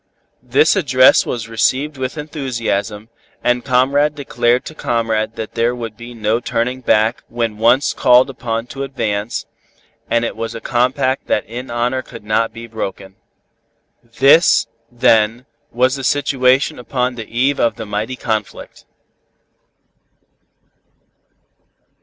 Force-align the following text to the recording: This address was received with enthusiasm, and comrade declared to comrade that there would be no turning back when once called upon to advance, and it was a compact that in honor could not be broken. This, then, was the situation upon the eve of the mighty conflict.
This 0.41 0.75
address 0.75 1.27
was 1.27 1.47
received 1.47 1.95
with 1.95 2.17
enthusiasm, 2.17 3.09
and 3.43 3.63
comrade 3.63 4.15
declared 4.15 4.65
to 4.65 4.73
comrade 4.73 5.35
that 5.35 5.53
there 5.53 5.75
would 5.75 5.95
be 5.95 6.15
no 6.15 6.39
turning 6.39 6.81
back 6.81 7.21
when 7.27 7.59
once 7.59 7.93
called 7.93 8.27
upon 8.27 8.65
to 8.73 8.81
advance, 8.81 9.45
and 10.09 10.25
it 10.25 10.35
was 10.35 10.55
a 10.55 10.59
compact 10.59 11.27
that 11.27 11.45
in 11.45 11.69
honor 11.69 12.01
could 12.01 12.23
not 12.23 12.51
be 12.51 12.65
broken. 12.65 13.15
This, 14.03 14.65
then, 14.91 15.45
was 15.71 15.97
the 15.97 16.03
situation 16.03 16.79
upon 16.79 17.13
the 17.13 17.27
eve 17.29 17.59
of 17.59 17.75
the 17.75 17.85
mighty 17.85 18.15
conflict. 18.15 18.85